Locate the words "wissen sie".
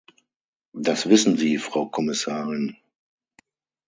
1.09-1.59